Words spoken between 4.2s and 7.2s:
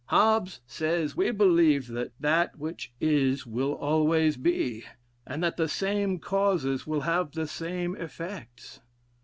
be, and that the same causes will